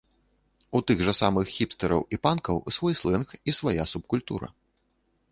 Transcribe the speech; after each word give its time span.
У 0.77 0.79
тых 0.91 1.01
жа 1.07 1.13
самых 1.17 1.51
хіпстэраў 1.57 2.01
і 2.17 2.17
панкаў 2.23 2.57
свой 2.77 2.93
слэнг 3.01 3.35
і 3.53 3.55
свая 3.59 3.83
субкультура. 3.93 4.47